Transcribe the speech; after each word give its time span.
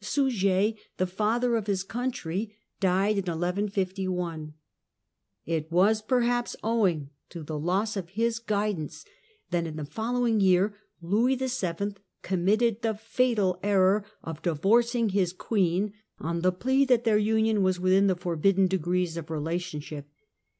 Suger, 0.03 0.73
the 0.97 1.05
"father 1.05 1.55
of 1.55 1.67
his 1.67 1.83
country," 1.83 2.55
died 2.79 3.17
early 3.29 3.35
in 3.35 3.67
1151. 3.67 4.55
It 5.45 5.71
was 5.71 6.01
perhaps 6.01 6.55
owing 6.63 7.11
to 7.29 7.43
the 7.43 7.59
loss 7.59 7.95
of 7.95 8.09
his 8.09 8.39
guidance 8.39 9.05
that 9.51 9.67
in 9.67 9.75
the 9.75 9.85
following 9.85 10.39
year 10.39 10.73
Louis 11.03 11.35
VII. 11.35 11.93
committed 12.23 12.81
the 12.81 12.95
fatal 12.95 13.59
error 13.61 13.99
Divorce 13.99 14.15
of 14.23 14.37
of 14.37 14.41
divorcing 14.41 15.09
his 15.09 15.33
queen, 15.33 15.93
on 16.19 16.41
the 16.41 16.51
plea 16.51 16.83
that 16.85 17.03
their 17.03 17.19
union 17.19 17.61
was 17.61 17.75
Eleanor, 17.77 17.83
within 17.83 18.07
the 18.07 18.15
forbidden 18.15 18.65
degrees 18.65 19.17
of 19.17 19.29
relationship. 19.29 20.07